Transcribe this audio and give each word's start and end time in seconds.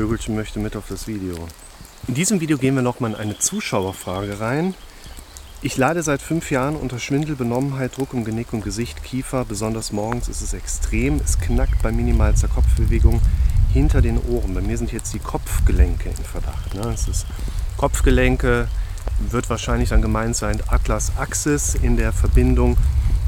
Vögelchen 0.00 0.34
möchte 0.34 0.60
mit 0.60 0.76
auf 0.76 0.84
das 0.88 1.06
Video. 1.06 1.36
In 2.08 2.14
diesem 2.14 2.40
Video 2.40 2.56
gehen 2.56 2.74
wir 2.74 2.80
nochmal 2.80 3.10
in 3.10 3.16
eine 3.18 3.38
Zuschauerfrage 3.38 4.40
rein. 4.40 4.72
Ich 5.60 5.76
leide 5.76 6.02
seit 6.02 6.22
fünf 6.22 6.50
Jahren 6.50 6.74
unter 6.74 6.98
Schwindel, 6.98 7.36
Benommenheit, 7.36 7.98
Druck 7.98 8.14
im 8.14 8.24
Genick 8.24 8.54
und 8.54 8.64
Gesicht, 8.64 9.04
Kiefer. 9.04 9.44
Besonders 9.44 9.92
morgens 9.92 10.28
ist 10.28 10.40
es 10.40 10.54
extrem. 10.54 11.20
Es 11.22 11.38
knackt 11.38 11.82
bei 11.82 11.92
minimalster 11.92 12.48
Kopfbewegung 12.48 13.20
hinter 13.74 14.00
den 14.00 14.16
Ohren. 14.16 14.54
Bei 14.54 14.62
mir 14.62 14.78
sind 14.78 14.90
jetzt 14.90 15.12
die 15.12 15.18
Kopfgelenke 15.18 16.08
in 16.08 16.24
Verdacht. 16.24 16.74
Ne? 16.74 16.90
Es 16.94 17.06
ist 17.06 17.26
Kopfgelenke, 17.76 18.68
wird 19.28 19.50
wahrscheinlich 19.50 19.90
dann 19.90 20.00
gemeint 20.00 20.34
sein 20.34 20.62
Atlas 20.68 21.12
Axis 21.18 21.74
in 21.74 21.98
der 21.98 22.14
Verbindung, 22.14 22.78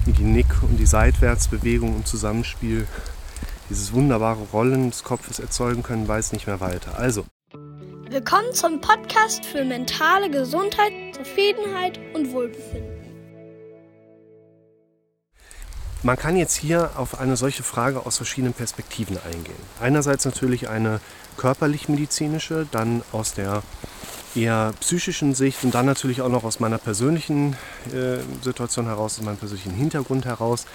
die 0.07 0.25
Nick- 0.25 0.63
und 0.63 0.79
die 0.79 0.87
Seitwärtsbewegung 0.87 1.97
im 1.97 2.07
Zusammenspiel 2.07 2.87
dieses 3.73 3.95
wunderbare 3.95 4.43
Rollen 4.53 4.91
des 4.91 5.03
Kopfes 5.03 5.39
erzeugen 5.39 5.83
können, 5.83 6.07
weiß 6.07 6.33
nicht 6.33 6.47
mehr 6.47 6.61
weiter. 6.61 6.99
Also. 6.99 7.25
Willkommen 8.11 8.53
zum 8.53 8.83
Podcast 8.83 9.47
für 9.47 9.65
mentale 9.65 10.31
Gesundheit, 10.31 10.93
Zufriedenheit 11.15 11.99
und 12.13 12.33
Wohlbefinden. 12.33 13.01
Man 16.03 16.19
kann 16.19 16.37
jetzt 16.37 16.55
hier 16.55 16.91
auf 16.97 17.19
eine 17.19 17.37
solche 17.37 17.63
Frage 17.63 18.05
aus 18.05 18.19
verschiedenen 18.19 18.53
Perspektiven 18.53 19.17
eingehen. 19.25 19.55
Einerseits 19.81 20.27
natürlich 20.27 20.69
eine 20.69 21.01
körperlich-medizinische, 21.39 22.67
dann 22.71 23.03
aus 23.13 23.33
der 23.33 23.63
eher 24.35 24.75
psychischen 24.81 25.35
Sicht 25.35 25.65
und 25.65 25.75
dann 25.75 25.87
natürlich 25.87 26.21
auch 26.21 26.29
noch 26.29 26.45
aus 26.45 26.61
meiner 26.61 26.79
persönlichen 26.79 27.57
äh, 27.95 28.19
Situation 28.43 28.85
heraus, 28.87 29.19
aus 29.19 29.25
meinem 29.25 29.39
persönlichen 29.39 29.73
Hintergrund 29.73 30.27
heraus. 30.27 30.67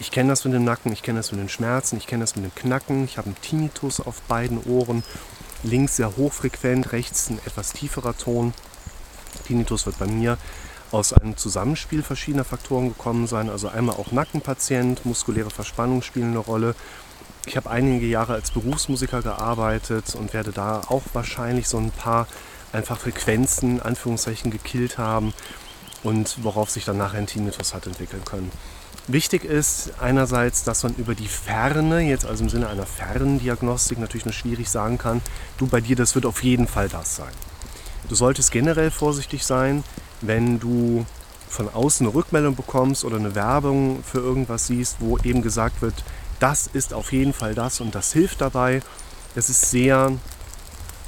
Ich 0.00 0.12
kenne 0.12 0.28
das 0.28 0.44
mit 0.44 0.54
dem 0.54 0.64
Nacken, 0.64 0.92
ich 0.92 1.02
kenne 1.02 1.18
das 1.18 1.32
mit 1.32 1.40
den 1.40 1.48
Schmerzen, 1.48 1.96
ich 1.96 2.06
kenne 2.06 2.22
das 2.22 2.36
mit 2.36 2.44
dem 2.44 2.54
Knacken. 2.54 3.04
Ich 3.04 3.18
habe 3.18 3.26
einen 3.26 3.40
Tinnitus 3.40 3.98
auf 3.98 4.20
beiden 4.22 4.62
Ohren. 4.62 5.02
Links 5.64 5.96
sehr 5.96 6.16
hochfrequent, 6.16 6.92
rechts 6.92 7.30
ein 7.30 7.40
etwas 7.44 7.72
tieferer 7.72 8.16
Ton. 8.16 8.54
Tinnitus 9.46 9.86
wird 9.86 9.98
bei 9.98 10.06
mir 10.06 10.38
aus 10.92 11.12
einem 11.12 11.36
Zusammenspiel 11.36 12.04
verschiedener 12.04 12.44
Faktoren 12.44 12.90
gekommen 12.90 13.26
sein. 13.26 13.50
Also 13.50 13.68
einmal 13.68 13.96
auch 13.96 14.12
Nackenpatient, 14.12 15.04
muskuläre 15.04 15.50
Verspannung 15.50 16.02
spielen 16.02 16.30
eine 16.30 16.38
Rolle. 16.38 16.76
Ich 17.46 17.56
habe 17.56 17.68
einige 17.68 18.06
Jahre 18.06 18.34
als 18.34 18.52
Berufsmusiker 18.52 19.22
gearbeitet 19.22 20.14
und 20.14 20.32
werde 20.32 20.52
da 20.52 20.82
auch 20.86 21.02
wahrscheinlich 21.12 21.66
so 21.66 21.78
ein 21.78 21.90
paar 21.90 22.28
einfach 22.72 23.00
Frequenzen, 23.00 23.82
Anführungszeichen, 23.82 24.52
gekillt 24.52 24.96
haben 24.96 25.34
und 26.04 26.44
worauf 26.44 26.70
sich 26.70 26.84
dann 26.84 26.98
nachher 26.98 27.18
ein 27.18 27.26
Tinnitus 27.26 27.74
hat 27.74 27.86
entwickeln 27.88 28.24
können. 28.24 28.52
Wichtig 29.10 29.44
ist 29.46 29.92
einerseits, 30.02 30.64
dass 30.64 30.82
man 30.82 30.94
über 30.96 31.14
die 31.14 31.28
Ferne, 31.28 32.00
jetzt 32.00 32.26
also 32.26 32.44
im 32.44 32.50
Sinne 32.50 32.68
einer 32.68 32.84
Ferndiagnostik, 32.84 33.98
natürlich 33.98 34.26
nur 34.26 34.34
schwierig 34.34 34.68
sagen 34.68 34.98
kann, 34.98 35.22
du 35.56 35.66
bei 35.66 35.80
dir, 35.80 35.96
das 35.96 36.14
wird 36.14 36.26
auf 36.26 36.42
jeden 36.42 36.68
Fall 36.68 36.90
das 36.90 37.16
sein. 37.16 37.32
Du 38.10 38.14
solltest 38.14 38.52
generell 38.52 38.90
vorsichtig 38.90 39.46
sein, 39.46 39.82
wenn 40.20 40.60
du 40.60 41.06
von 41.48 41.70
außen 41.72 42.06
eine 42.06 42.14
Rückmeldung 42.14 42.54
bekommst 42.54 43.02
oder 43.02 43.16
eine 43.16 43.34
Werbung 43.34 44.04
für 44.04 44.18
irgendwas 44.18 44.66
siehst, 44.66 44.96
wo 45.00 45.16
eben 45.16 45.40
gesagt 45.40 45.80
wird, 45.80 45.94
das 46.38 46.66
ist 46.66 46.92
auf 46.92 47.10
jeden 47.10 47.32
Fall 47.32 47.54
das 47.54 47.80
und 47.80 47.94
das 47.94 48.12
hilft 48.12 48.42
dabei. 48.42 48.82
Das 49.34 49.48
ist 49.48 49.70
sehr 49.70 50.12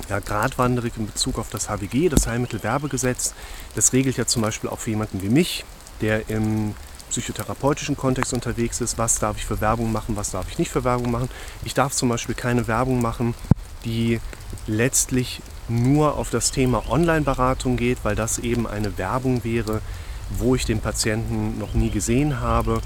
ja, 0.09 0.19
geradwanderig 0.21 0.95
in 0.97 1.05
Bezug 1.05 1.39
auf 1.39 1.51
das 1.51 1.69
HWG, 1.69 2.09
das 2.09 2.27
Heilmittelwerbegesetz. 2.27 3.35
Das 3.75 3.93
regelt 3.93 4.17
ja 4.17 4.25
zum 4.25 4.41
Beispiel 4.41 4.71
auch 4.71 4.79
für 4.79 4.89
jemanden 4.89 5.21
wie 5.21 5.29
mich, 5.29 5.67
der 6.01 6.31
im 6.31 6.75
psychotherapeutischen 7.11 7.97
Kontext 7.97 8.33
unterwegs 8.33 8.81
ist, 8.81 8.99
was 8.99 9.19
darf 9.19 9.37
ich 9.37 9.47
für 9.47 9.61
Werbung 9.61 9.93
machen, 9.93 10.17
was 10.17 10.31
darf 10.31 10.49
ich 10.49 10.59
nicht 10.59 10.71
für 10.71 10.85
Werbung 10.85 11.11
machen. 11.11 11.29
Ich 11.65 11.75
darf 11.75 11.93
zum 11.93 12.09
Beispiel 12.09 12.35
keine 12.35 12.67
Werbung 12.67 13.03
machen, 13.03 13.35
die 13.85 14.21
letztlich 14.67 15.43
nur 15.69 16.17
auf 16.17 16.31
das 16.31 16.51
Thema 16.51 16.83
Online-Beratung 16.89 17.77
geht, 17.77 17.99
weil 18.03 18.17
das 18.17 18.39
eben 18.39 18.67
eine 18.67 18.99
Werbung 18.99 19.45
wäre, 19.45 19.81
wo 20.31 20.55
ich 20.55 20.65
den 20.65 20.81
Patienten 20.81 21.59
noch 21.59 21.75
nie 21.75 21.91
gesehen 21.91 22.41
habe 22.41 22.81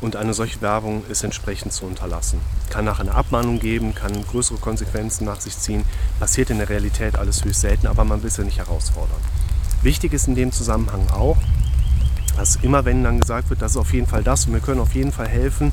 und 0.00 0.16
eine 0.16 0.34
solche 0.34 0.60
Werbung 0.60 1.04
ist 1.08 1.24
entsprechend 1.24 1.72
zu 1.72 1.86
unterlassen. 1.86 2.40
Kann 2.70 2.84
nachher 2.84 3.02
eine 3.02 3.14
Abmahnung 3.14 3.58
geben, 3.58 3.94
kann 3.94 4.24
größere 4.26 4.58
Konsequenzen 4.58 5.24
nach 5.24 5.40
sich 5.40 5.58
ziehen. 5.58 5.84
Passiert 6.18 6.50
in 6.50 6.58
der 6.58 6.68
Realität 6.68 7.16
alles 7.16 7.44
höchst 7.44 7.62
selten, 7.62 7.86
aber 7.86 8.04
man 8.04 8.22
will 8.22 8.28
es 8.28 8.36
ja 8.36 8.44
nicht 8.44 8.58
herausfordern. 8.58 9.20
Wichtig 9.82 10.12
ist 10.12 10.28
in 10.28 10.34
dem 10.34 10.52
Zusammenhang 10.52 11.08
auch, 11.10 11.36
dass 12.36 12.56
immer 12.56 12.84
wenn 12.84 13.02
dann 13.02 13.20
gesagt 13.20 13.50
wird, 13.50 13.62
das 13.62 13.72
ist 13.72 13.76
auf 13.76 13.92
jeden 13.92 14.06
Fall 14.06 14.22
das 14.22 14.46
und 14.46 14.52
wir 14.52 14.60
können 14.60 14.80
auf 14.80 14.94
jeden 14.94 15.12
Fall 15.12 15.28
helfen, 15.28 15.72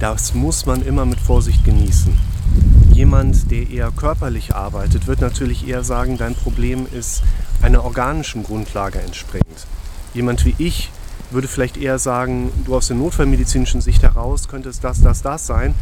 das 0.00 0.34
muss 0.34 0.66
man 0.66 0.82
immer 0.82 1.04
mit 1.04 1.20
Vorsicht 1.20 1.64
genießen. 1.64 2.16
Jemand, 2.92 3.50
der 3.50 3.70
eher 3.70 3.90
körperlich 3.90 4.54
arbeitet, 4.54 5.06
wird 5.06 5.20
natürlich 5.20 5.66
eher 5.66 5.82
sagen, 5.82 6.16
dein 6.16 6.34
Problem 6.34 6.86
ist 6.92 7.22
einer 7.62 7.84
organischen 7.84 8.42
Grundlage 8.44 9.00
entspringend. 9.00 9.66
Jemand 10.12 10.44
wie 10.44 10.54
ich, 10.58 10.90
würde 11.30 11.48
vielleicht 11.48 11.76
eher 11.76 11.98
sagen, 11.98 12.50
du 12.64 12.76
aus 12.76 12.88
der 12.88 12.96
notfallmedizinischen 12.96 13.80
Sicht 13.80 14.02
heraus 14.02 14.48
könnte 14.48 14.68
es 14.68 14.80
das, 14.80 15.02
das, 15.02 15.22
das 15.22 15.46
sein. 15.46 15.74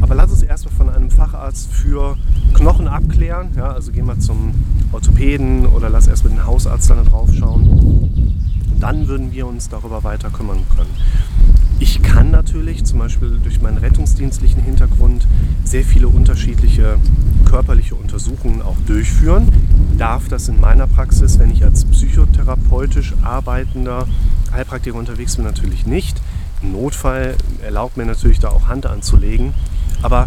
Aber 0.00 0.14
lass 0.14 0.30
es 0.30 0.42
erstmal 0.42 0.74
von 0.74 0.88
einem 0.88 1.10
Facharzt 1.10 1.72
für 1.72 2.16
Knochen 2.54 2.88
abklären. 2.88 3.50
Ja, 3.56 3.72
also 3.72 3.90
geh 3.92 4.02
mal 4.02 4.18
zum 4.18 4.54
Orthopäden 4.92 5.66
oder 5.66 5.90
lass 5.90 6.06
erstmal 6.06 6.34
den 6.34 6.46
Hausarzt 6.46 6.88
dann 6.90 7.04
drauf 7.04 7.30
schauen. 7.36 7.99
Dann 8.80 9.08
würden 9.08 9.32
wir 9.32 9.46
uns 9.46 9.68
darüber 9.68 10.02
weiter 10.02 10.30
kümmern 10.30 10.64
können. 10.74 10.90
Ich 11.78 12.02
kann 12.02 12.30
natürlich 12.30 12.84
zum 12.84 12.98
Beispiel 12.98 13.38
durch 13.42 13.62
meinen 13.62 13.78
rettungsdienstlichen 13.78 14.62
Hintergrund 14.62 15.26
sehr 15.64 15.84
viele 15.84 16.08
unterschiedliche 16.08 16.98
körperliche 17.46 17.94
Untersuchungen 17.94 18.60
auch 18.60 18.76
durchführen. 18.86 19.48
Darf 19.96 20.28
das 20.28 20.48
in 20.48 20.60
meiner 20.60 20.86
Praxis, 20.86 21.38
wenn 21.38 21.50
ich 21.50 21.64
als 21.64 21.84
psychotherapeutisch 21.84 23.14
arbeitender 23.22 24.06
Heilpraktiker 24.52 24.96
unterwegs 24.96 25.36
bin, 25.36 25.44
natürlich 25.44 25.86
nicht. 25.86 26.20
Im 26.62 26.72
Notfall 26.72 27.36
erlaubt 27.62 27.96
mir 27.96 28.04
natürlich 28.04 28.40
da 28.40 28.48
auch 28.48 28.68
Hand 28.68 28.84
anzulegen. 28.86 29.54
Aber 30.02 30.26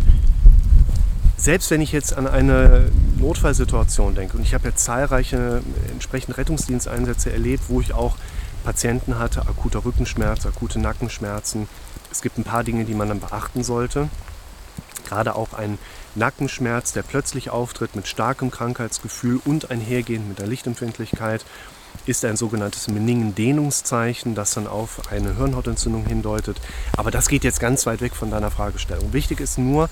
selbst 1.37 1.69
wenn 1.71 1.81
ich 1.81 1.91
jetzt 1.91 2.15
an 2.15 2.25
eine 2.25 2.85
Notfallsituation 3.19 4.15
denke 4.15 4.37
und 4.37 4.43
ich 4.43 4.53
habe 4.53 4.69
jetzt 4.69 4.83
zahlreiche 4.83 5.61
entsprechende 5.91 6.37
Rettungsdiensteinsätze 6.37 7.31
erlebt, 7.31 7.63
wo 7.67 7.81
ich 7.81 7.93
auch 7.93 8.15
Patienten 8.63 9.19
hatte, 9.19 9.41
akuter 9.41 9.85
Rückenschmerz, 9.85 10.45
akute 10.45 10.79
Nackenschmerzen. 10.79 11.67
Es 12.11 12.21
gibt 12.21 12.37
ein 12.37 12.43
paar 12.43 12.63
Dinge, 12.63 12.85
die 12.85 12.93
man 12.93 13.09
dann 13.09 13.19
beachten 13.19 13.63
sollte. 13.63 14.09
Gerade 15.05 15.35
auch 15.35 15.53
ein 15.53 15.77
Nackenschmerz, 16.15 16.93
der 16.93 17.03
plötzlich 17.03 17.49
auftritt 17.49 17.95
mit 17.95 18.07
starkem 18.07 18.51
Krankheitsgefühl 18.51 19.39
und 19.45 19.71
einhergehend 19.71 20.27
mit 20.27 20.39
der 20.39 20.47
Lichtempfindlichkeit, 20.47 21.45
ist 22.05 22.25
ein 22.25 22.37
sogenanntes 22.37 22.87
Meningen-Dehnungszeichen, 22.87 24.35
das 24.35 24.53
dann 24.53 24.67
auf 24.67 25.11
eine 25.11 25.35
Hirnhautentzündung 25.35 26.05
hindeutet. 26.05 26.59
Aber 26.97 27.11
das 27.11 27.27
geht 27.27 27.43
jetzt 27.43 27.59
ganz 27.59 27.85
weit 27.85 28.01
weg 28.01 28.15
von 28.15 28.31
deiner 28.31 28.51
Fragestellung. 28.51 29.13
Wichtig 29.13 29.39
ist 29.39 29.57
nur, 29.57 29.89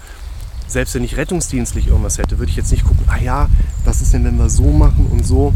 selbst 0.68 0.96
wenn 0.96 1.04
ich 1.04 1.18
rettungsdienstlich 1.18 1.88
irgendwas 1.88 2.18
hätte, 2.18 2.40
würde 2.40 2.50
ich 2.50 2.56
jetzt 2.56 2.72
nicht 2.72 2.86
gucken, 2.86 3.06
ah 3.08 3.18
ja, 3.18 3.50
was 3.84 4.02
ist 4.02 4.14
denn, 4.14 4.24
wenn 4.24 4.38
wir 4.38 4.50
so 4.50 4.72
machen 4.72 5.08
und 5.08 5.26
so. 5.26 5.54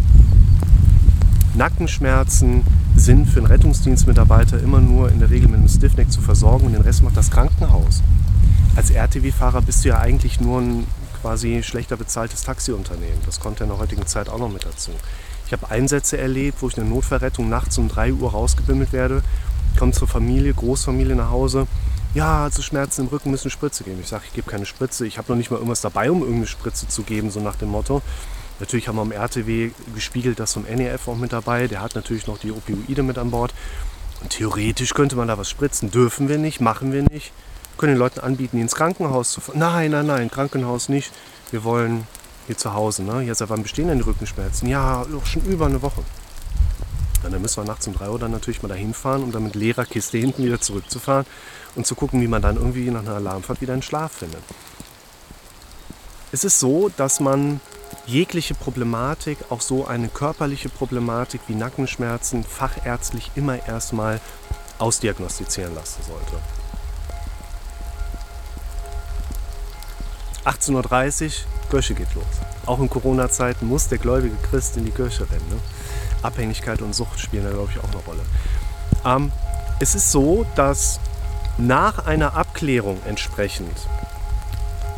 Nackenschmerzen 1.56 2.64
sind 2.96 3.28
für 3.28 3.40
einen 3.40 3.48
Rettungsdienstmitarbeiter 3.48 4.60
immer 4.62 4.82
nur 4.82 5.12
in 5.12 5.20
der 5.20 5.30
Regel 5.30 5.48
mit 5.48 5.60
einem 5.60 5.70
Stiffneck 5.70 6.12
zu 6.12 6.22
versorgen 6.22 6.68
und 6.68 6.74
den 6.74 6.82
Rest 6.82 7.04
macht 7.04 7.16
das 7.16 7.32
Krankenhaus. 7.32 8.02
Als 8.76 8.92
RTW-Fahrer 8.92 9.62
bist 9.62 9.86
du 9.86 9.90
ja 9.90 10.00
eigentlich 10.00 10.42
nur 10.42 10.60
ein 10.60 10.88
quasi 11.22 11.64
schlechter 11.64 11.96
bezahltes 11.96 12.44
Taxiunternehmen. 12.44 13.20
Das 13.26 13.40
kommt 13.40 13.60
ja 13.60 13.66
in 13.66 13.72
der 13.72 13.80
heutigen 13.80 14.06
Zeit 14.06 14.28
auch 14.28 14.38
noch 14.38 14.52
mit 14.52 14.66
dazu. 14.66 14.92
Ich 15.48 15.54
habe 15.54 15.70
Einsätze 15.70 16.18
erlebt, 16.18 16.62
wo 16.62 16.68
ich 16.68 16.78
eine 16.78 16.90
Notverrettung 16.90 17.50
nachts 17.50 17.78
um 17.78 17.88
3 17.88 18.14
Uhr 18.14 18.32
rausgebimmelt 18.32 18.92
werde, 18.92 19.24
komme 19.78 19.92
zur 19.92 20.08
Familie, 20.08 20.54
Großfamilie 20.54 21.16
nach 21.16 21.30
Hause. 21.30 21.68
Ja, 22.14 22.44
also 22.46 22.62
Schmerzen 22.62 23.02
im 23.02 23.08
Rücken 23.08 23.32
müssen 23.32 23.50
Spritze 23.50 23.84
geben. 23.84 24.00
Ich 24.02 24.08
sage, 24.08 24.24
ich 24.28 24.34
gebe 24.34 24.50
keine 24.50 24.66
Spritze. 24.66 25.06
Ich 25.06 25.18
habe 25.18 25.32
noch 25.32 25.38
nicht 25.38 25.52
mal 25.52 25.58
irgendwas 25.58 25.82
dabei, 25.82 26.12
um 26.12 26.20
irgendeine 26.20 26.48
Spritze 26.48 26.88
zu 26.88 27.04
geben, 27.04 27.30
so 27.30 27.40
nach 27.40 27.56
dem 27.56 27.70
Motto. 27.70 28.02
Natürlich 28.60 28.88
haben 28.88 28.96
wir 28.96 29.02
am 29.02 29.12
RTW 29.12 29.72
gespiegelt, 29.94 30.40
das 30.40 30.54
vom 30.54 30.64
NEF 30.64 31.08
auch 31.08 31.18
mit 31.18 31.34
dabei. 31.34 31.68
Der 31.68 31.82
hat 31.82 31.96
natürlich 31.96 32.28
noch 32.28 32.38
die 32.38 32.52
Opioide 32.52 33.04
mit 33.04 33.18
an 33.18 33.32
Bord. 33.32 33.54
Und 34.22 34.30
theoretisch 34.30 34.94
könnte 34.94 35.16
man 35.16 35.28
da 35.28 35.38
was 35.38 35.50
spritzen. 35.50 35.92
Dürfen 35.92 36.30
wir 36.30 36.38
nicht, 36.38 36.62
machen 36.62 36.94
wir 36.94 37.04
nicht. 37.04 37.34
Können 37.78 37.94
den 37.94 38.00
Leuten 38.00 38.22
anbieten, 38.22 38.60
ins 38.60 38.76
Krankenhaus 38.76 39.32
zu 39.32 39.42
fahren. 39.42 39.60
Nein, 39.60 39.92
nein, 39.92 40.06
nein, 40.06 40.32
Krankenhaus 40.32 40.88
nicht. 40.88 41.12
Wir 41.52 41.64
wollen 41.66 42.08
hier 42.48 42.58
zu 42.58 42.74
Hause. 42.74 43.04
Ne? 43.04 43.24
Ja, 43.24 43.36
seit 43.36 43.50
wann 43.50 43.64
bestehen 43.64 43.90
denn 43.90 43.98
die 43.98 44.06
Rückenschmerzen? 44.06 44.70
Ja, 44.70 45.04
doch 45.04 45.26
schon 45.26 45.44
über 45.44 45.66
eine 45.66 45.82
Woche. 45.82 46.04
Und 47.24 47.34
dann 47.34 47.42
müssen 47.42 47.58
wir 47.58 47.66
nachts 47.66 47.88
um 47.88 47.94
3 47.94 48.10
Uhr 48.10 48.20
dann 48.20 48.32
natürlich 48.32 48.62
mal 48.62 48.70
dahin 48.70 48.94
fahren, 48.94 49.24
um 49.24 49.32
dann 49.32 49.44
mit 49.44 49.56
leerer 49.56 49.86
Kiste 49.86 50.18
hinten 50.18 50.44
wieder 50.44 50.62
zurückzufahren 50.62 51.26
und 51.76 51.86
zu 51.86 51.96
gucken, 51.96 52.22
wie 52.22 52.28
man 52.28 52.42
dann 52.42 52.56
irgendwie 52.56 52.90
nach 52.92 53.02
einer 53.02 53.16
Alarmfahrt 53.16 53.62
wieder 53.62 53.74
einen 53.74 53.82
Schlaf 53.82 54.12
findet. 54.12 54.44
Es 56.32 56.44
ist 56.44 56.60
so, 56.60 56.90
dass 56.96 57.20
man 57.20 57.60
jegliche 58.06 58.54
Problematik, 58.54 59.38
auch 59.50 59.62
so 59.62 59.86
eine 59.86 60.08
körperliche 60.08 60.70
Problematik 60.70 61.42
wie 61.48 61.56
Nackenschmerzen, 61.56 62.44
fachärztlich 62.44 63.32
immer 63.36 63.68
erstmal 63.68 64.20
ausdiagnostizieren 64.78 65.74
lassen 65.74 66.02
sollte. 66.04 66.38
18.30 70.46 71.26
Uhr 71.26 71.32
Kirche 71.72 71.96
geht 71.96 72.14
los. 72.14 72.24
Auch 72.66 72.80
in 72.80 72.90
Corona-Zeiten 72.90 73.68
muss 73.68 73.88
der 73.88 73.98
gläubige 73.98 74.36
Christ 74.50 74.78
in 74.78 74.86
die 74.86 74.92
Kirche 74.92 75.30
rennen. 75.30 75.50
Ne? 75.50 75.58
Abhängigkeit 76.22 76.82
und 76.82 76.94
Sucht 76.94 77.20
spielen 77.20 77.44
da, 77.44 77.52
glaube 77.52 77.72
ich, 77.72 77.80
auch 77.80 77.90
eine 77.90 78.04
Rolle. 78.06 78.22
Ähm, 79.06 79.32
es 79.80 79.96
ist 79.96 80.12
so, 80.12 80.46
dass 80.56 81.00
nach 81.58 82.06
einer 82.06 82.36
Abklärung 82.36 83.00
entsprechend, 83.06 83.88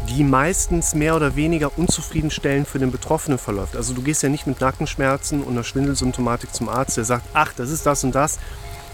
die 0.10 0.24
meistens 0.24 0.96
mehr 0.96 1.16
oder 1.16 1.36
weniger 1.36 1.78
unzufriedenstellend 1.78 2.68
für 2.68 2.80
den 2.80 2.92
Betroffenen 2.92 3.38
verläuft. 3.38 3.76
Also 3.76 3.94
du 3.94 4.02
gehst 4.02 4.24
ja 4.24 4.30
nicht 4.30 4.48
mit 4.48 4.62
Nackenschmerzen 4.62 5.44
und 5.44 5.54
einer 5.54 5.64
Schwindelsymptomatik 5.64 6.54
zum 6.54 6.70
Arzt, 6.70 6.98
der 6.98 7.06
sagt, 7.06 7.28
ach, 7.34 7.54
das 7.54 7.70
ist 7.70 7.86
das 7.86 8.04
und 8.04 8.16
das. 8.16 8.40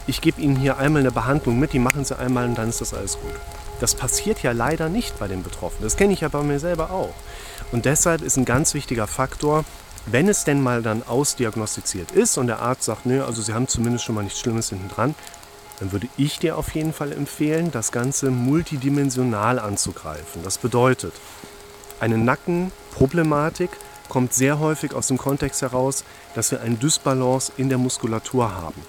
Ich 0.08 0.22
gebe 0.22 0.42
Ihnen 0.42 0.56
hier 0.56 0.78
einmal 0.78 1.02
eine 1.02 1.12
Behandlung 1.12 1.60
mit, 1.60 1.74
die 1.74 1.80
machen 1.80 2.04
Sie 2.04 2.18
einmal 2.18 2.48
und 2.48 2.58
dann 2.58 2.70
ist 2.70 2.82
das 2.82 2.94
alles 2.94 3.18
gut. 3.20 3.34
Das 3.80 3.96
passiert 3.96 4.44
ja 4.44 4.52
leider 4.52 4.90
nicht 4.90 5.18
bei 5.20 5.28
den 5.28 5.44
Betroffenen. 5.44 5.84
Das 5.84 5.98
kenne 5.98 6.14
ich 6.14 6.22
ja 6.22 6.28
bei 6.28 6.42
mir 6.42 6.60
selber 6.60 6.92
auch. 6.92 7.14
Und 7.72 7.86
deshalb 7.86 8.22
ist 8.22 8.38
ein 8.38 8.46
ganz 8.46 8.74
wichtiger 8.74 9.08
Faktor, 9.08 9.66
wenn 10.06 10.28
es 10.28 10.44
denn 10.44 10.62
mal 10.62 10.82
dann 10.82 11.04
ausdiagnostiziert 11.04 12.12
ist 12.12 12.38
und 12.38 12.48
der 12.48 12.60
Arzt 12.60 12.84
sagt, 12.84 13.06
nö, 13.06 13.24
also 13.24 13.42
Sie 13.42 13.54
haben 13.54 13.68
zumindest 13.68 14.04
schon 14.04 14.16
mal 14.16 14.24
nichts 14.24 14.40
Schlimmes 14.40 14.70
hinten 14.70 14.90
dran, 14.90 15.16
dann 15.84 15.92
würde 15.92 16.08
ich 16.16 16.40
dir 16.40 16.58
auf 16.58 16.74
jeden 16.76 16.94
Fall 16.94 17.12
empfehlen, 17.12 17.70
das 17.70 17.92
Ganze 17.92 18.32
multidimensional 18.32 19.60
anzugreifen. 19.60 20.42
Das 20.42 20.58
bedeutet, 20.58 21.12
eine 22.00 22.18
Nackenproblematik 22.18 23.70
kommt 24.08 24.34
sehr 24.34 24.60
häufig 24.60 24.94
aus 24.94 25.08
dem 25.08 25.18
Kontext 25.18 25.62
heraus, 25.62 26.06
dass 26.36 26.52
wir 26.52 26.62
eine 26.62 26.76
Dysbalance 26.76 27.52
in 27.58 27.68
der 27.68 27.80
Muskulatur 27.80 28.56
haben. 28.56 28.82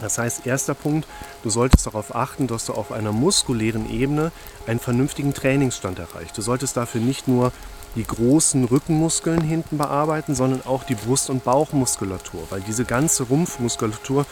Das 0.00 0.16
heißt, 0.16 0.46
erster 0.46 0.72
Punkt, 0.72 1.06
du 1.42 1.50
solltest 1.50 1.86
darauf 1.86 2.14
achten, 2.14 2.46
dass 2.46 2.64
du 2.64 2.72
auf 2.72 2.92
einer 2.92 3.12
muskulären 3.12 3.90
Ebene 3.90 4.32
einen 4.66 4.80
vernünftigen 4.80 5.34
Trainingsstand 5.34 5.98
erreichst. 5.98 6.38
Du 6.38 6.40
solltest 6.40 6.78
dafür 6.78 7.02
nicht 7.02 7.28
nur 7.28 7.52
die 7.94 8.06
großen 8.06 8.64
Rückenmuskeln 8.64 9.42
hinten 9.42 9.76
bearbeiten, 9.76 10.34
sondern 10.34 10.64
auch 10.64 10.84
die 10.84 10.94
Brust- 10.94 11.28
und 11.28 11.44
Bauchmuskulatur, 11.44 12.46
weil 12.48 12.62
diese 12.62 12.86
ganze 12.86 13.24
Rumpfmuskulatur 13.24 14.24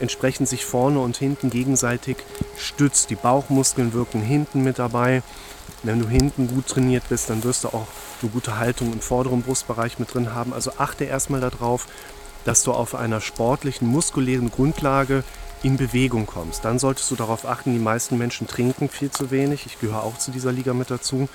entsprechend 0.00 0.48
sich 0.48 0.64
vorne 0.64 1.00
und 1.00 1.16
hinten 1.16 1.50
gegenseitig 1.50 2.16
stützt. 2.56 3.10
Die 3.10 3.16
Bauchmuskeln 3.16 3.92
wirken 3.92 4.20
hinten 4.20 4.62
mit 4.62 4.78
dabei. 4.78 5.22
Wenn 5.82 6.00
du 6.00 6.08
hinten 6.08 6.48
gut 6.48 6.66
trainiert 6.66 7.08
bist, 7.08 7.30
dann 7.30 7.42
wirst 7.44 7.64
du 7.64 7.68
auch 7.68 7.86
eine 8.22 8.30
gute 8.30 8.58
Haltung 8.58 8.92
im 8.92 9.00
vorderen 9.00 9.42
Brustbereich 9.42 9.98
mit 9.98 10.12
drin 10.12 10.34
haben. 10.34 10.52
Also 10.52 10.72
achte 10.78 11.04
erstmal 11.04 11.40
darauf, 11.40 11.86
dass 12.44 12.62
du 12.62 12.72
auf 12.72 12.94
einer 12.94 13.20
sportlichen, 13.20 13.88
muskulären 13.88 14.50
Grundlage 14.50 15.24
in 15.62 15.76
Bewegung 15.76 16.26
kommst. 16.26 16.64
Dann 16.64 16.78
solltest 16.78 17.10
du 17.10 17.16
darauf 17.16 17.46
achten, 17.46 17.72
die 17.72 17.78
meisten 17.78 18.18
Menschen 18.18 18.46
trinken 18.46 18.88
viel 18.88 19.10
zu 19.10 19.30
wenig. 19.30 19.66
Ich 19.66 19.78
gehöre 19.78 20.02
auch 20.02 20.18
zu 20.18 20.30
dieser 20.30 20.52
Liga 20.52 20.72
mit 20.72 20.90
dazu. 20.90 21.28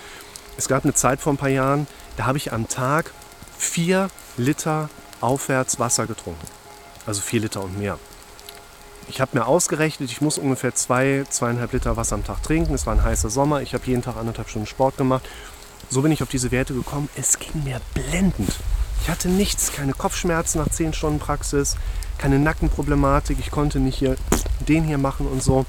Es 0.57 0.67
gab 0.67 0.83
eine 0.83 0.93
Zeit 0.93 1.21
vor 1.21 1.33
ein 1.33 1.37
paar 1.37 1.49
Jahren, 1.49 1.85
da 2.17 2.25
habe 2.25 2.37
ich 2.37 2.53
am 2.53 2.67
Tag 2.67 3.11
vier 3.57 4.09
Liter 4.37 4.89
aufwärts 5.21 5.79
Wasser 5.79 6.07
getrunken. 6.07 6.47
Also 7.05 7.21
vier 7.21 7.41
Liter 7.41 7.61
und 7.61 7.77
mehr. 7.77 7.99
Ich 9.07 9.21
habe 9.21 9.37
mir 9.37 9.45
ausgerechnet, 9.45 10.11
ich 10.11 10.21
muss 10.21 10.37
ungefähr 10.37 10.73
zwei, 10.73 11.23
zweieinhalb 11.29 11.73
Liter 11.73 11.95
Wasser 11.95 12.15
am 12.15 12.23
Tag 12.23 12.41
trinken. 12.41 12.73
Es 12.73 12.87
war 12.87 12.93
ein 12.93 13.03
heißer 13.03 13.29
Sommer. 13.29 13.61
Ich 13.61 13.73
habe 13.73 13.85
jeden 13.85 14.01
Tag 14.01 14.17
anderthalb 14.17 14.49
Stunden 14.49 14.67
Sport 14.67 14.97
gemacht. 14.97 15.23
So 15.89 16.01
bin 16.01 16.11
ich 16.11 16.23
auf 16.23 16.29
diese 16.29 16.51
Werte 16.51 16.73
gekommen. 16.73 17.09
Es 17.15 17.37
ging 17.37 17.63
mir 17.63 17.79
blendend. 17.93 18.51
Ich 19.01 19.09
hatte 19.09 19.29
nichts, 19.29 19.71
keine 19.71 19.93
Kopfschmerzen 19.93 20.57
nach 20.57 20.69
zehn 20.69 20.93
Stunden 20.93 21.19
Praxis, 21.19 21.75
keine 22.17 22.39
Nackenproblematik. 22.39 23.37
Ich 23.39 23.51
konnte 23.51 23.79
nicht 23.79 23.99
hier 23.99 24.15
den 24.67 24.83
hier 24.83 24.97
machen 24.97 25.27
und 25.27 25.43
so. 25.43 25.67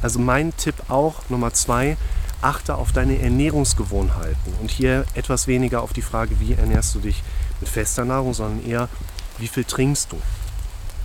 Also 0.00 0.18
mein 0.18 0.56
Tipp 0.56 0.74
auch, 0.88 1.16
Nummer 1.28 1.52
zwei, 1.52 1.98
achte 2.40 2.76
auf 2.76 2.92
deine 2.92 3.20
Ernährungsgewohnheiten 3.20 4.54
und 4.60 4.70
hier 4.70 5.04
etwas 5.14 5.46
weniger 5.48 5.82
auf 5.82 5.92
die 5.92 6.02
Frage, 6.02 6.40
wie 6.40 6.54
ernährst 6.54 6.94
du 6.94 7.00
dich 7.00 7.22
mit 7.60 7.68
fester 7.68 8.04
Nahrung, 8.04 8.32
sondern 8.32 8.64
eher, 8.64 8.88
wie 9.38 9.48
viel 9.48 9.64
trinkst 9.64 10.12
du. 10.12 10.16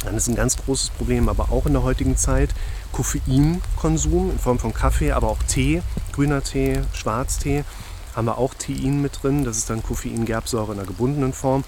Dann 0.03 0.15
ist 0.15 0.27
ein 0.27 0.35
ganz 0.35 0.57
großes 0.57 0.89
Problem, 0.91 1.29
aber 1.29 1.51
auch 1.51 1.65
in 1.65 1.73
der 1.73 1.83
heutigen 1.83 2.17
Zeit, 2.17 2.49
Koffeinkonsum 2.91 4.31
in 4.31 4.39
Form 4.39 4.59
von 4.59 4.73
Kaffee, 4.73 5.11
aber 5.11 5.29
auch 5.29 5.41
Tee, 5.43 5.81
grüner 6.11 6.43
Tee, 6.43 6.81
Schwarztee, 6.93 7.63
haben 8.15 8.25
wir 8.25 8.37
auch 8.37 8.53
Tein 8.53 9.01
mit 9.01 9.23
drin. 9.23 9.43
Das 9.43 9.57
ist 9.57 9.69
dann 9.69 9.83
Koffeingerbsäure 9.83 10.73
in 10.73 10.79
einer 10.79 10.87
gebundenen 10.87 11.33
Form. 11.33 11.63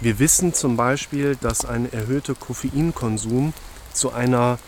Wir 0.00 0.18
wissen 0.18 0.54
zum 0.54 0.76
Beispiel, 0.76 1.36
dass 1.36 1.64
ein 1.64 1.92
erhöhter 1.92 2.34
Koffeinkonsum 2.34 3.52
zu 3.92 4.12
einer 4.12 4.58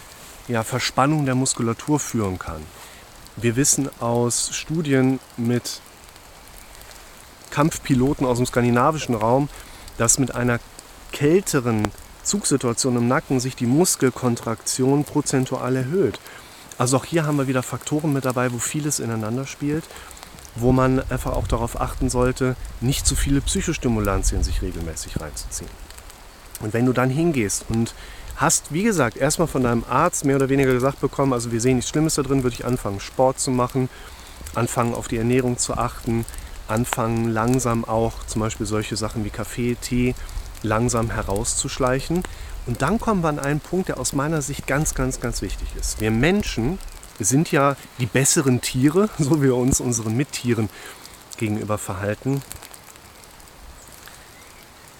ja, 0.48 0.64
Verspannung 0.64 1.24
der 1.24 1.36
Muskulatur 1.36 2.00
führen 2.00 2.38
kann. 2.38 2.62
Wir 3.36 3.56
wissen 3.56 3.88
aus 4.00 4.50
Studien 4.54 5.20
mit 5.36 5.80
Kampfpiloten 7.50 8.26
aus 8.26 8.38
dem 8.38 8.46
skandinavischen 8.46 9.14
Raum, 9.14 9.48
dass 9.98 10.18
mit 10.18 10.34
einer 10.34 10.58
kälteren 11.12 11.88
Zugsituation 12.22 12.96
im 12.96 13.08
Nacken 13.08 13.40
sich 13.40 13.56
die 13.56 13.66
Muskelkontraktion 13.66 15.04
prozentual 15.04 15.76
erhöht. 15.76 16.20
Also 16.78 16.96
auch 16.96 17.04
hier 17.04 17.26
haben 17.26 17.36
wir 17.36 17.46
wieder 17.46 17.62
Faktoren 17.62 18.12
mit 18.12 18.24
dabei, 18.24 18.52
wo 18.52 18.58
vieles 18.58 19.00
ineinander 19.00 19.46
spielt, 19.46 19.84
wo 20.56 20.72
man 20.72 21.00
einfach 21.10 21.32
auch 21.32 21.46
darauf 21.46 21.80
achten 21.80 22.08
sollte, 22.08 22.56
nicht 22.80 23.06
zu 23.06 23.14
viele 23.14 23.40
Psychostimulantien 23.40 24.42
sich 24.42 24.62
regelmäßig 24.62 25.20
reinzuziehen. 25.20 25.70
Und 26.60 26.72
wenn 26.72 26.86
du 26.86 26.92
dann 26.92 27.10
hingehst 27.10 27.66
und 27.68 27.94
hast, 28.36 28.72
wie 28.72 28.82
gesagt, 28.82 29.16
erstmal 29.16 29.48
von 29.48 29.62
deinem 29.62 29.84
Arzt 29.88 30.24
mehr 30.24 30.36
oder 30.36 30.48
weniger 30.48 30.72
gesagt 30.72 31.00
bekommen, 31.00 31.32
also 31.32 31.52
wir 31.52 31.60
sehen 31.60 31.76
nichts 31.76 31.90
Schlimmes 31.90 32.14
da 32.14 32.22
drin, 32.22 32.42
würde 32.42 32.54
ich 32.54 32.64
anfangen, 32.64 33.00
Sport 33.00 33.40
zu 33.40 33.50
machen, 33.50 33.88
anfangen, 34.54 34.94
auf 34.94 35.08
die 35.08 35.18
Ernährung 35.18 35.58
zu 35.58 35.74
achten, 35.74 36.24
anfangen, 36.68 37.30
langsam 37.30 37.84
auch 37.84 38.24
zum 38.26 38.40
Beispiel 38.40 38.66
solche 38.66 38.96
Sachen 38.96 39.24
wie 39.24 39.30
Kaffee, 39.30 39.74
Tee 39.74 40.14
langsam 40.62 41.10
herauszuschleichen. 41.10 42.22
Und 42.66 42.82
dann 42.82 42.98
kommen 42.98 43.22
wir 43.22 43.28
an 43.28 43.38
einen 43.38 43.60
Punkt, 43.60 43.88
der 43.88 43.98
aus 43.98 44.12
meiner 44.12 44.42
Sicht 44.42 44.66
ganz, 44.66 44.94
ganz, 44.94 45.20
ganz 45.20 45.42
wichtig 45.42 45.68
ist. 45.78 46.00
Wir 46.00 46.10
Menschen 46.10 46.78
sind 47.18 47.52
ja 47.52 47.76
die 47.98 48.06
besseren 48.06 48.60
Tiere, 48.60 49.08
so 49.18 49.38
wie 49.38 49.46
wir 49.46 49.56
uns 49.56 49.80
unseren 49.80 50.16
Mittieren 50.16 50.68
gegenüber 51.36 51.78
verhalten. 51.78 52.42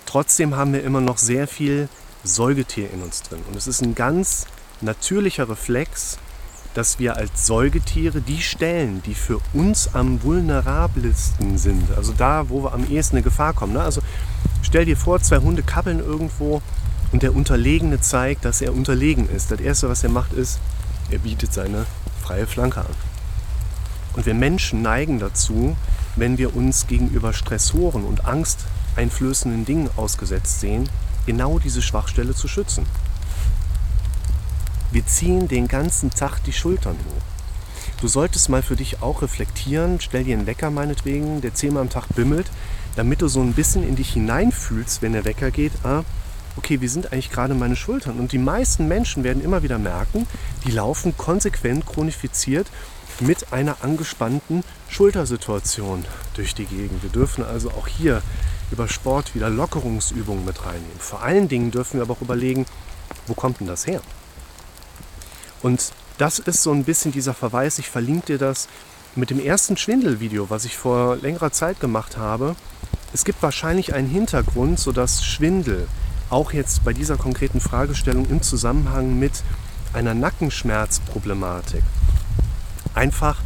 Trotzdem 0.06 0.56
haben 0.56 0.72
wir 0.72 0.82
immer 0.82 1.00
noch 1.00 1.18
sehr 1.18 1.46
viel 1.46 1.88
Säugetier 2.24 2.90
in 2.92 3.02
uns 3.02 3.22
drin. 3.22 3.42
Und 3.48 3.56
es 3.56 3.66
ist 3.66 3.82
ein 3.82 3.94
ganz 3.94 4.46
natürlicher 4.80 5.48
Reflex, 5.48 6.18
dass 6.74 6.98
wir 6.98 7.16
als 7.16 7.46
Säugetiere 7.46 8.20
die 8.20 8.40
Stellen, 8.40 9.02
die 9.02 9.14
für 9.14 9.40
uns 9.52 9.94
am 9.94 10.22
vulnerabelsten 10.22 11.58
sind, 11.58 11.90
also 11.96 12.12
da, 12.16 12.48
wo 12.48 12.64
wir 12.64 12.72
am 12.72 12.88
ehesten 12.88 13.18
in 13.18 13.24
Gefahr 13.24 13.54
kommen. 13.54 13.72
Ne? 13.72 13.82
Also 13.82 14.02
stell 14.62 14.84
dir 14.84 14.96
vor, 14.96 15.20
zwei 15.20 15.38
Hunde 15.38 15.62
kappeln 15.62 16.00
irgendwo 16.00 16.62
und 17.12 17.22
der 17.22 17.34
Unterlegene 17.34 18.00
zeigt, 18.00 18.44
dass 18.44 18.60
er 18.60 18.72
unterlegen 18.72 19.28
ist. 19.28 19.50
Das 19.50 19.60
Erste, 19.60 19.88
was 19.88 20.04
er 20.04 20.10
macht, 20.10 20.32
ist, 20.32 20.58
er 21.10 21.18
bietet 21.18 21.52
seine 21.52 21.86
freie 22.22 22.46
Flanke 22.46 22.80
an. 22.80 22.94
Und 24.14 24.26
wir 24.26 24.34
Menschen 24.34 24.82
neigen 24.82 25.18
dazu, 25.18 25.76
wenn 26.16 26.38
wir 26.38 26.54
uns 26.54 26.86
gegenüber 26.86 27.32
Stressoren 27.32 28.04
und 28.04 28.24
angsteinflößenden 28.24 29.64
Dingen 29.64 29.88
ausgesetzt 29.96 30.60
sehen, 30.60 30.88
genau 31.26 31.58
diese 31.58 31.82
Schwachstelle 31.82 32.34
zu 32.34 32.48
schützen. 32.48 32.86
Wir 34.90 35.06
ziehen 35.06 35.46
den 35.46 35.68
ganzen 35.68 36.10
Tag 36.10 36.42
die 36.44 36.52
Schultern 36.52 36.96
hoch. 36.96 37.22
Du 38.00 38.08
solltest 38.08 38.48
mal 38.48 38.62
für 38.62 38.76
dich 38.76 39.02
auch 39.02 39.22
reflektieren, 39.22 40.00
stell 40.00 40.24
dir 40.24 40.36
einen 40.36 40.46
Wecker 40.46 40.70
meinetwegen, 40.70 41.40
der 41.40 41.54
zehnmal 41.54 41.82
am 41.82 41.90
Tag 41.90 42.08
bimmelt, 42.14 42.50
damit 42.96 43.22
du 43.22 43.28
so 43.28 43.40
ein 43.40 43.54
bisschen 43.54 43.86
in 43.86 43.96
dich 43.96 44.12
hineinfühlst, 44.12 45.02
wenn 45.02 45.12
der 45.12 45.24
Wecker 45.24 45.50
geht, 45.50 45.72
ah, 45.84 46.04
okay, 46.56 46.80
wie 46.80 46.88
sind 46.88 47.12
eigentlich 47.12 47.30
gerade 47.30 47.54
meine 47.54 47.76
Schultern? 47.76 48.18
Und 48.18 48.32
die 48.32 48.38
meisten 48.38 48.88
Menschen 48.88 49.24
werden 49.24 49.42
immer 49.42 49.62
wieder 49.62 49.78
merken, 49.78 50.26
die 50.66 50.72
laufen 50.72 51.16
konsequent 51.16 51.86
chronifiziert 51.86 52.66
mit 53.20 53.52
einer 53.52 53.76
angespannten 53.82 54.64
Schultersituation 54.88 56.04
durch 56.34 56.54
die 56.54 56.64
Gegend. 56.64 57.02
Wir 57.02 57.10
dürfen 57.10 57.44
also 57.44 57.70
auch 57.70 57.86
hier 57.86 58.22
über 58.70 58.88
Sport 58.88 59.34
wieder 59.34 59.50
Lockerungsübungen 59.50 60.44
mit 60.44 60.64
reinnehmen. 60.64 60.98
Vor 60.98 61.22
allen 61.22 61.48
Dingen 61.48 61.70
dürfen 61.70 61.98
wir 61.98 62.02
aber 62.02 62.14
auch 62.14 62.22
überlegen, 62.22 62.66
wo 63.26 63.34
kommt 63.34 63.60
denn 63.60 63.66
das 63.66 63.86
her? 63.86 64.00
Und 65.62 65.92
das 66.18 66.38
ist 66.38 66.62
so 66.62 66.72
ein 66.72 66.84
bisschen 66.84 67.12
dieser 67.12 67.34
Verweis, 67.34 67.78
ich 67.78 67.88
verlinke 67.88 68.26
dir 68.26 68.38
das 68.38 68.68
mit 69.16 69.30
dem 69.30 69.40
ersten 69.40 69.76
Schwindelvideo, 69.76 70.50
was 70.50 70.64
ich 70.64 70.76
vor 70.76 71.16
längerer 71.16 71.52
Zeit 71.52 71.80
gemacht 71.80 72.16
habe. 72.16 72.54
Es 73.12 73.24
gibt 73.24 73.42
wahrscheinlich 73.42 73.94
einen 73.94 74.08
Hintergrund, 74.08 74.78
sodass 74.78 75.24
Schwindel 75.24 75.88
auch 76.30 76.52
jetzt 76.52 76.84
bei 76.84 76.92
dieser 76.92 77.16
konkreten 77.16 77.60
Fragestellung 77.60 78.26
im 78.30 78.42
Zusammenhang 78.42 79.18
mit 79.18 79.42
einer 79.92 80.14
Nackenschmerzproblematik 80.14 81.82
einfach 82.94 83.38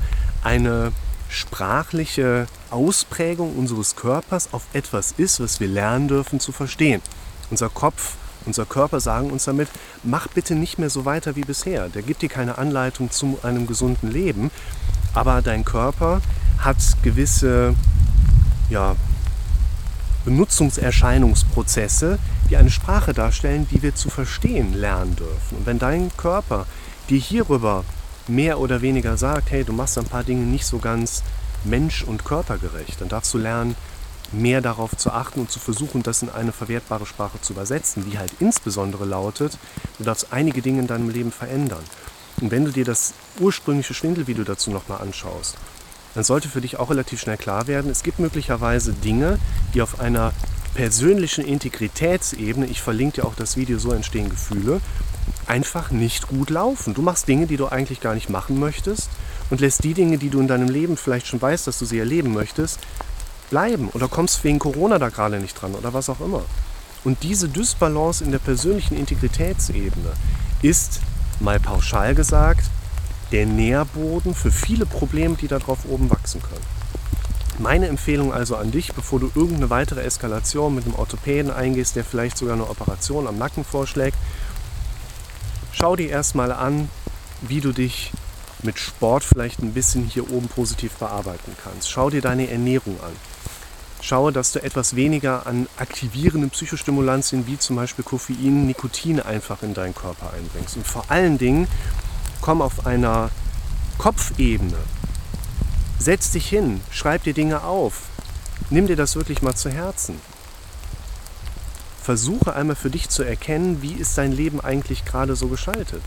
eine 0.43 0.93
sprachliche 1.29 2.47
Ausprägung 2.71 3.57
unseres 3.57 3.97
Körpers 3.97 4.51
auf 4.53 4.63
etwas 4.73 5.15
ist, 5.17 5.41
was 5.41 5.61
wir 5.61 5.69
lernen 5.69 6.09
dürfen 6.09 6.39
zu 6.41 6.53
verstehen. 6.53 7.01
Unser 7.51 7.71
Kopf, 7.71 8.17
unser 8.47 8.67
Körper 8.67 9.01
sagen 9.01 9.31
uns 9.31 9.45
damit, 9.45 9.69
mach 10.03 10.29
bitte 10.29 10.55
nicht 10.55 10.79
mehr 10.79 10.91
so 10.91 11.05
weiter 11.05 11.35
wie 11.35 11.43
bisher. 11.43 11.89
Der 11.89 12.03
gibt 12.03 12.23
dir 12.23 12.29
keine 12.29 12.59
Anleitung 12.59 13.11
zu 13.11 13.39
einem 13.43 13.67
gesunden 13.67 14.11
Leben, 14.13 14.51
aber 15.15 15.43
dein 15.43 15.65
Körper 15.65 16.21
hat 16.59 16.77
gewisse 17.03 17.75
ja, 18.71 18.97
Benutzungserscheinungsprozesse, 20.25 22.19
die 22.51 22.57
eine 22.57 22.71
Sprache 22.71 23.13
darstellen, 23.15 23.67
die 23.71 23.83
wir 23.83 23.95
zu 23.95 24.11
verstehen 24.11 24.75
lernen 24.75 25.17
dürfen. 25.17 25.59
Und 25.59 25.67
wenn 25.67 25.79
dein 25.79 26.11
Körper 26.17 26.67
dir 27.09 27.19
hierüber 27.19 27.85
mehr 28.27 28.59
oder 28.59 28.81
weniger 28.81 29.17
sagt, 29.17 29.51
hey, 29.51 29.65
du 29.65 29.73
machst 29.73 29.99
ein 29.99 30.07
paar 30.07 30.25
Dinge 30.25 30.45
nicht 30.45 30.67
so 30.67 30.79
ganz 30.79 31.23
mensch- 31.65 32.05
und 32.05 32.25
körpergerecht, 32.25 33.01
dann 33.01 33.09
darfst 33.09 33.33
du 33.35 33.39
lernen, 33.39 33.77
mehr 34.33 34.61
darauf 34.61 34.97
zu 34.97 35.13
achten 35.13 35.41
und 35.41 35.51
zu 35.51 35.61
versuchen, 35.61 36.03
das 36.03 36.23
in 36.23 36.31
eine 36.31 36.53
verwertbare 36.53 37.07
Sprache 37.07 37.41
zu 37.41 37.53
übersetzen, 37.53 38.11
die 38.11 38.19
halt 38.19 38.33
insbesondere 38.41 39.05
lautet, 39.05 39.59
du 39.99 40.05
darfst 40.05 40.33
einige 40.33 40.63
Dinge 40.63 40.81
in 40.81 40.87
deinem 40.87 41.11
Leben 41.11 41.31
verändern. 41.31 41.85
Und 42.41 42.51
wenn 42.51 42.65
du 42.65 42.71
dir 42.71 42.85
das 42.85 43.15
ursprüngliche 43.41 43.95
Schwindelvideo 43.95 44.45
dazu 44.45 44.71
nochmal 44.71 45.01
anschaust, 45.01 45.57
dann 46.15 46.25
sollte 46.25 46.49
für 46.49 46.61
dich 46.61 46.79
auch 46.79 46.91
relativ 46.91 47.21
schnell 47.21 47.37
klar 47.37 47.67
werden, 47.67 47.91
es 47.91 48.03
gibt 48.03 48.19
möglicherweise 48.19 48.93
Dinge, 48.93 49.39
die 49.75 49.83
auf 49.83 50.01
einer 50.01 50.33
persönlichen 50.75 51.45
Integritätsebene, 51.45 52.67
ich 52.67 52.83
verlinke 52.83 53.21
dir 53.21 53.27
auch 53.27 53.35
das 53.35 53.57
Video, 53.57 53.79
so 53.79 53.93
entstehen 53.93 54.29
Gefühle, 54.29 54.81
einfach 55.47 55.91
nicht 55.91 56.29
gut 56.29 56.51
laufen. 56.51 56.95
Du 56.95 57.03
machst 57.03 57.29
Dinge, 57.29 57.47
die 57.47 57.57
du 57.57 57.67
eigentlich 57.67 58.01
gar 58.01 58.15
nicht 58.15 58.31
machen 58.31 58.59
möchtest 58.59 59.09
und 59.51 59.61
lässt 59.61 59.85
die 59.85 59.95
Dinge, 59.95 60.19
die 60.19 60.31
du 60.31 60.41
in 60.41 60.49
deinem 60.49 60.69
Leben 60.69 60.97
vielleicht 60.97 61.27
schon 61.27 61.41
weißt, 61.41 61.67
dass 61.67 61.79
du 61.79 61.85
sie 61.85 61.99
erleben 61.99 62.33
möchtest, 62.33 62.81
bleiben 63.51 63.89
oder 63.93 64.09
kommst 64.09 64.43
wegen 64.45 64.59
Corona 64.59 64.99
da 64.99 65.11
gerade 65.11 65.39
nicht 65.39 65.55
dran 65.61 65.75
oder 65.75 65.95
was 65.95 66.09
auch 66.09 66.21
immer. 66.21 66.43
Und 67.05 67.23
diese 67.23 67.49
Dysbalance 67.49 68.25
in 68.25 68.33
der 68.33 68.39
persönlichen 68.39 68.97
Integritätsebene 68.97 70.13
ist, 70.63 71.01
mal 71.41 71.61
pauschal 71.61 72.15
gesagt, 72.15 72.65
der 73.33 73.47
Nährboden 73.47 74.35
für 74.35 74.51
viele 74.51 74.87
Probleme, 74.87 75.37
die 75.37 75.49
da 75.49 75.59
drauf 75.59 75.81
oben 75.89 76.11
wachsen 76.11 76.43
können. 76.43 76.65
Meine 77.59 77.87
Empfehlung 77.87 78.33
also 78.33 78.57
an 78.57 78.73
dich, 78.73 78.93
bevor 78.95 79.21
du 79.21 79.31
irgendeine 79.35 79.71
weitere 79.71 80.03
Eskalation 80.03 80.75
mit 80.75 80.85
einem 80.85 80.97
Orthopäden 80.97 81.53
eingehst, 81.53 81.95
der 81.95 82.05
vielleicht 82.05 82.37
sogar 82.37 82.55
eine 82.55 82.69
Operation 82.69 83.27
am 83.27 83.39
Nacken 83.39 83.65
vorschlägt, 83.65 84.17
schau 85.73 85.95
dir 85.95 86.11
erstmal 86.11 86.53
an, 86.53 86.89
wie 87.43 87.61
du 87.61 87.73
dich 87.73 88.13
mit 88.63 88.79
Sport 88.79 89.23
vielleicht 89.23 89.61
ein 89.61 89.73
bisschen 89.73 90.05
hier 90.05 90.31
oben 90.33 90.49
positiv 90.49 90.93
bearbeiten 90.95 91.57
kannst. 91.63 91.91
Schau 91.91 92.11
dir 92.11 92.23
deine 92.23 92.51
Ernährung 92.51 92.99
an. 93.01 93.13
Schaue, 94.07 94.33
dass 94.33 94.53
du 94.53 94.63
etwas 94.63 94.97
weniger 94.97 95.47
an 95.47 95.67
aktivierenden 95.79 96.51
Psychostimulantien 96.51 97.47
wie 97.47 97.59
zum 97.59 97.77
Beispiel 97.77 98.05
Koffein, 98.05 98.67
Nikotin 98.67 99.19
einfach 99.19 99.63
in 99.63 99.73
deinen 99.73 99.95
Körper 99.95 100.31
einbringst. 100.35 100.77
Und 100.77 100.87
vor 100.87 101.07
allen 101.09 101.39
Dingen 101.39 101.69
komm 102.43 102.61
auf 102.61 102.85
einer 102.85 103.31
Kopfebene. 103.97 104.77
Setz 105.99 106.33
dich 106.33 106.47
hin, 106.47 106.83
schreib 106.91 107.23
dir 107.23 107.33
Dinge 107.33 107.63
auf. 107.63 108.03
Nimm 108.69 108.89
dir 108.89 108.97
das 108.97 109.17
wirklich 109.17 109.41
mal 109.41 109.55
zu 109.55 109.71
Herzen. 109.71 110.21
Versuche 112.03 112.55
einmal 112.55 112.77
für 112.77 112.91
dich 112.91 113.09
zu 113.09 113.23
erkennen, 113.23 113.81
wie 113.81 113.95
ist 113.95 114.19
dein 114.19 114.33
Leben 114.33 114.61
eigentlich 114.61 115.07
gerade 115.07 115.35
so 115.35 115.49
geschaltet. 115.49 116.03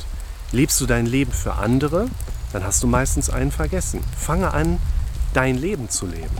Lebst 0.51 0.79
du 0.79 0.85
dein 0.85 1.07
Leben 1.07 1.31
für 1.31 1.53
andere, 1.53 2.09
dann 2.53 2.63
hast 2.63 2.83
du 2.83 2.85
meistens 2.85 3.31
einen 3.31 3.51
vergessen. 3.51 4.03
Fange 4.15 4.53
an, 4.53 4.77
dein 5.33 5.57
Leben 5.57 5.89
zu 5.89 6.05
leben. 6.05 6.37